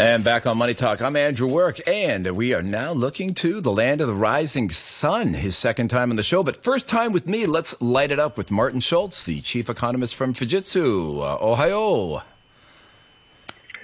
[0.00, 3.70] And back on Money Talk, I'm Andrew Work, and we are now looking to the
[3.70, 6.42] land of the rising sun, his second time on the show.
[6.42, 10.14] But first time with me, let's light it up with Martin Schulz, the chief economist
[10.14, 11.18] from Fujitsu.
[11.18, 12.22] Uh, Ohio.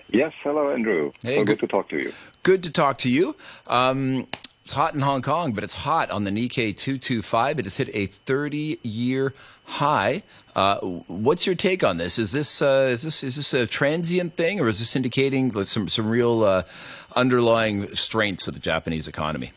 [0.08, 1.12] Yes, hello, Andrew.
[1.20, 2.14] Hey, so good, good, to talk to you.
[2.42, 3.36] Good to talk to you.
[3.66, 4.26] Um,
[4.66, 7.60] it's hot in Hong Kong, but it's hot on the Nikkei 225.
[7.60, 10.24] It has hit a 30 year high.
[10.56, 12.18] Uh, what's your take on this?
[12.18, 15.86] Is this uh, is this is this a transient thing, or is this indicating some
[15.86, 16.64] some real uh,
[17.14, 19.52] underlying strengths of the Japanese economy?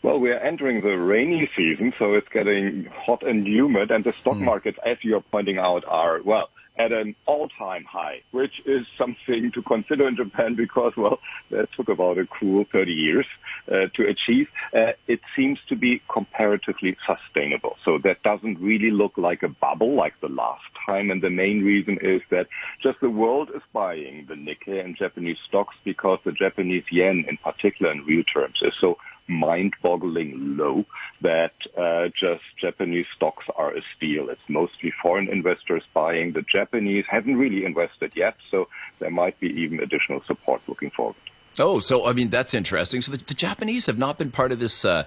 [0.00, 4.14] Well, we are entering the rainy season, so it's getting hot and humid, and the
[4.14, 4.44] stock mm.
[4.44, 6.48] markets, as you're pointing out, are well
[6.78, 11.18] at an all-time high, which is something to consider in Japan because, well,
[11.50, 13.26] that took about a cool 30 years
[13.70, 14.48] uh, to achieve.
[14.74, 17.76] Uh, it seems to be comparatively sustainable.
[17.84, 21.10] So that doesn't really look like a bubble like the last time.
[21.10, 22.48] And the main reason is that
[22.82, 27.36] just the world is buying the Nikkei and Japanese stocks because the Japanese yen in
[27.38, 28.98] particular in real terms is so
[29.28, 30.84] mind-boggling low
[31.20, 34.28] that uh, just Japanese stocks are a steal.
[34.28, 36.32] It's mostly foreign investors buying.
[36.32, 41.16] The Japanese haven't really invested yet, so there might be even additional support looking forward.
[41.58, 43.00] Oh, so I mean that's interesting.
[43.00, 45.04] So the, the Japanese have not been part of this uh,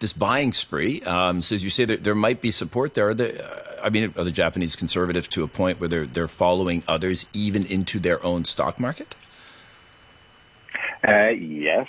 [0.00, 1.00] this buying spree.
[1.02, 3.14] Um, so as you say, there, there might be support there.
[3.14, 6.82] The, uh, I mean, are the Japanese conservative to a point where they're they're following
[6.88, 9.14] others even into their own stock market?
[11.06, 11.88] Uh, yes,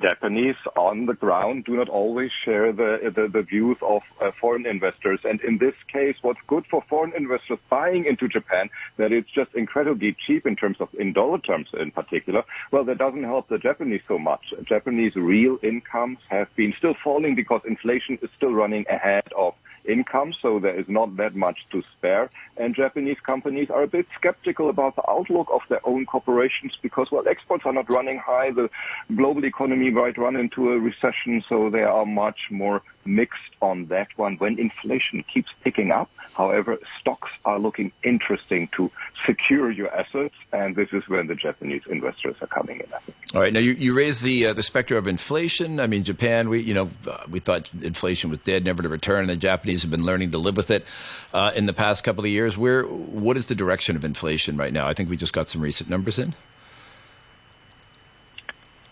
[0.00, 4.66] Japanese on the ground do not always share the, the, the views of uh, foreign
[4.66, 5.20] investors.
[5.24, 9.54] And in this case, what's good for foreign investors buying into Japan, that it's just
[9.54, 13.58] incredibly cheap in terms of, in dollar terms in particular, well, that doesn't help the
[13.58, 14.54] Japanese so much.
[14.64, 19.54] Japanese real incomes have been still falling because inflation is still running ahead of
[19.88, 22.30] income, so there is not that much to spare.
[22.56, 27.10] And Japanese companies are a bit skeptical about the outlook of their own corporations because,
[27.10, 28.50] well, exports are not running high.
[28.50, 28.70] The
[29.14, 34.08] global economy might run into a recession, so they are much more mixed on that
[34.16, 36.10] one when inflation keeps picking up.
[36.34, 38.90] However, stocks are looking interesting to
[39.24, 42.86] secure your assets, and this is when the Japanese investors are coming in.
[43.34, 45.80] All right, now you, you raised the uh, the specter of inflation.
[45.80, 49.20] I mean, Japan, we you know uh, we thought inflation was dead, never to return,
[49.20, 50.84] and the Japanese have been learning to live with it
[51.32, 52.58] uh, in the past couple of years.
[52.58, 54.86] Where what is the direction of inflation right now?
[54.86, 56.34] I think we just got some recent numbers in.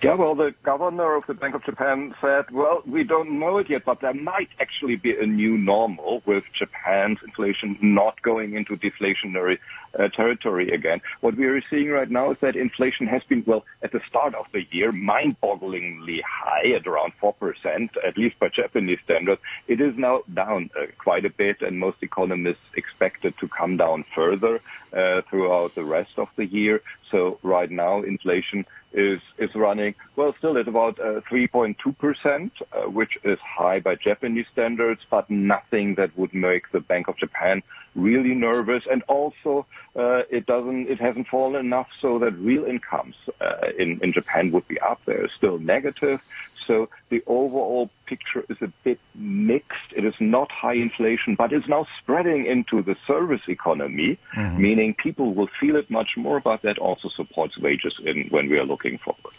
[0.05, 3.71] Yeah, well, the governor of the Bank of Japan said, well, we don't know it
[3.71, 8.77] yet, but there might actually be a new normal with Japan's inflation not going into
[8.77, 9.59] deflationary
[9.99, 11.01] uh, territory again.
[11.21, 14.35] What we are seeing right now is that inflation has been, well, at the start
[14.35, 19.41] of the year, mind-bogglingly high at around 4%, at least by Japanese standards.
[19.67, 23.77] It is now down uh, quite a bit, and most economists expect it to come
[23.77, 24.61] down further
[24.93, 26.83] uh, throughout the rest of the year.
[27.11, 32.83] So right now, inflation is is running well still at about uh, 3.2 percent, uh,
[32.83, 37.63] which is high by Japanese standards, but nothing that would make the Bank of Japan
[37.95, 38.85] really nervous.
[38.91, 39.67] And also,
[39.97, 44.67] it doesn't it hasn't fallen enough so that real incomes uh, in in Japan would
[44.69, 45.01] be up.
[45.05, 46.21] They're still negative.
[46.67, 49.93] So the overall picture is a bit mixed.
[49.95, 54.63] It is not high inflation, but it's now spreading into the service economy, mm-hmm.
[54.63, 58.59] meaning people will feel it much more, but that also supports wages in when we
[58.59, 59.35] are looking forward.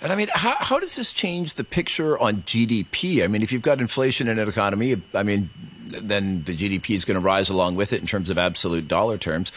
[0.00, 3.24] And I mean, how, how does this change the picture on GDP?
[3.24, 5.48] I mean, if you've got inflation in an economy, I mean,
[6.02, 9.18] then the GDP is going to rise along with it in terms of absolute dollar
[9.18, 9.52] terms.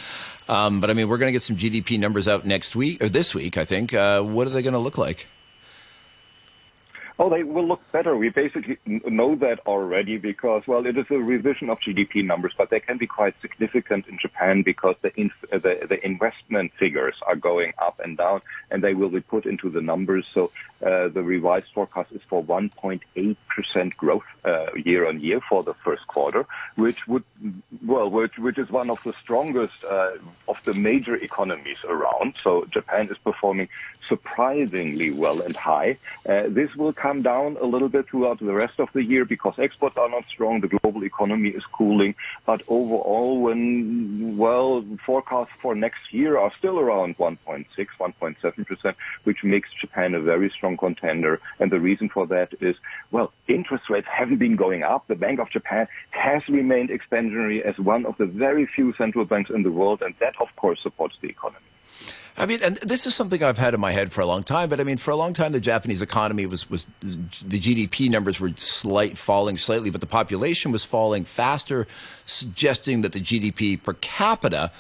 [0.48, 3.10] Um, but I mean, we're going to get some GDP numbers out next week or
[3.10, 3.94] this week, I think.
[3.94, 5.28] Uh, what are they going to look like?
[7.22, 8.16] Oh, they will look better.
[8.16, 12.70] We basically know that already because, well, it is a revision of GDP numbers, but
[12.70, 17.36] they can be quite significant in Japan because the, inf- the, the investment figures are
[17.36, 18.40] going up and down,
[18.72, 20.30] and they will be put into the numbers.
[20.34, 20.52] So
[20.82, 26.08] uh, the revised forecast is for 1.8% growth uh, year on year for the first
[26.08, 26.46] quarter,
[26.76, 27.24] which would,
[27.86, 30.12] well, which, which is one of the strongest uh,
[30.48, 32.36] of the major economies around.
[32.44, 33.70] So Japan is performing
[34.08, 35.98] surprisingly well and high.
[36.28, 39.58] Uh, this will come down a little bit throughout the rest of the year because
[39.60, 40.60] exports are not strong.
[40.60, 42.16] The global economy is cooling.
[42.46, 47.66] But overall, when, well, forecasts for next year are still around 1.6,
[48.00, 51.40] 1.7%, which makes Japan a very strong contender.
[51.60, 52.76] And the reason for that is,
[53.12, 55.08] well, interest rates haven't been going up.
[55.08, 59.50] The Bank of Japan has remained expansionary as one of the very few central banks
[59.50, 60.02] in the world.
[60.04, 61.66] And that, of course, supports the economy.
[62.38, 64.70] I mean, and this is something I've had in my head for a long time.
[64.70, 68.40] But I mean, for a long time, the Japanese economy was was the GDP numbers
[68.40, 71.86] were slight falling slightly, but the population was falling faster,
[72.26, 74.72] suggesting that the GDP per capita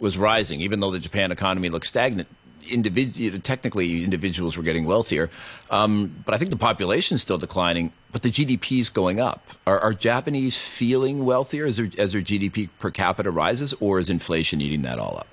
[0.00, 2.26] was rising, even though the Japan economy looked stagnant.
[2.70, 5.30] Individ- technically, individuals were getting wealthier,
[5.70, 7.92] um, but I think the population is still declining.
[8.12, 9.46] But the GDP is going up.
[9.66, 14.08] Are, are Japanese feeling wealthier as their, as their GDP per capita rises, or is
[14.08, 15.26] inflation eating that all up?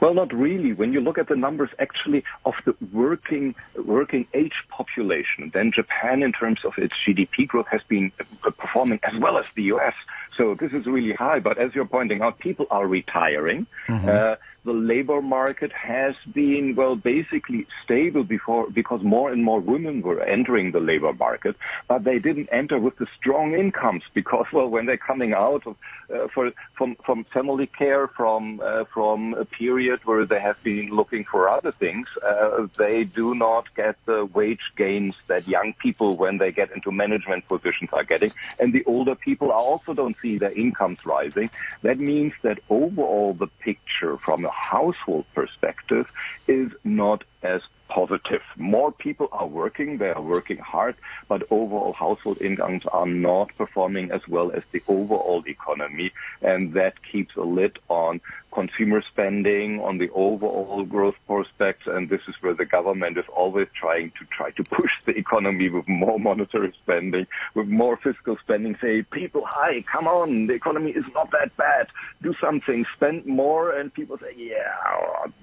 [0.00, 0.72] Well, not really.
[0.72, 6.22] When you look at the numbers actually of the working working age population, then Japan,
[6.22, 8.12] in terms of its GDP growth, has been
[8.42, 9.94] performing as well as the U.S.
[10.36, 11.40] So this is really high.
[11.40, 13.66] But as you're pointing out, people are retiring.
[13.88, 14.08] Mm-hmm.
[14.08, 14.36] Uh,
[14.66, 20.20] the labor market has been, well, basically stable before because more and more women were
[20.20, 24.84] entering the labor market, but they didn't enter with the strong incomes because, well, when
[24.86, 25.76] they're coming out of,
[26.12, 30.90] uh, for, from, from family care, from, uh, from a period where they have been
[30.90, 36.16] looking for other things, uh, they do not get the wage gains that young people,
[36.16, 38.32] when they get into management positions, are getting.
[38.58, 41.50] And the older people also don't see their incomes rising.
[41.82, 46.06] That means that overall the picture from a household perspective
[46.48, 48.42] is not as positive.
[48.56, 50.96] More people are working, they are working hard,
[51.28, 56.12] but overall household incomes are not performing as well as the overall economy,
[56.42, 58.20] and that keeps a lid on
[58.56, 63.68] consumer spending, on the overall growth prospects, and this is where the government is always
[63.78, 68.74] trying to try to push the economy with more monetary spending, with more fiscal spending,
[68.80, 71.88] say, people, hi, come on, the economy is not that bad,
[72.22, 74.72] do something, spend more, and people say, yeah,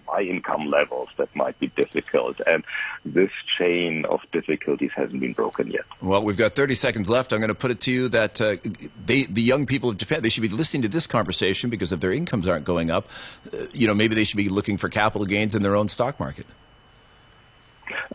[0.08, 2.64] my income levels, that might be difficult, and
[3.06, 5.86] this chain of difficulties hasn't been broken yet.
[6.02, 7.32] Well, we've got 30 seconds left.
[7.32, 8.56] I'm going to put it to you that uh,
[9.06, 12.00] they, the young people of Japan, they should be listening to this conversation because if
[12.00, 13.03] their incomes aren't going up,
[13.54, 16.20] uh, you know, maybe they should be looking for capital gains in their own stock
[16.20, 16.46] market.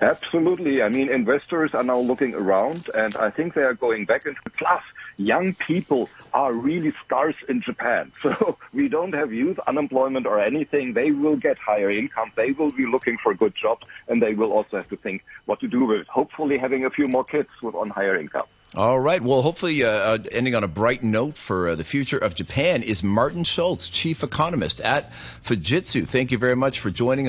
[0.01, 0.83] Absolutely.
[0.83, 4.41] I mean, investors are now looking around, and I think they are going back into
[4.57, 4.83] plus.
[5.17, 8.13] Young people are really scarce in Japan.
[8.23, 10.93] So we don't have youth unemployment or anything.
[10.93, 12.31] They will get higher income.
[12.37, 15.61] They will be looking for good jobs, and they will also have to think what
[15.61, 16.09] to do with it.
[16.09, 18.47] Hopefully, having a few more kids with on higher income.
[18.77, 19.23] All right.
[19.23, 22.83] Well, hopefully, uh, uh, ending on a bright note for uh, the future of Japan
[22.83, 26.07] is Martin Schulz, chief economist at Fujitsu.
[26.07, 27.27] Thank you very much for joining us.